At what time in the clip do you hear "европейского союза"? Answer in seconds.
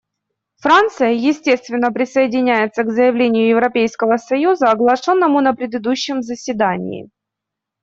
3.49-4.71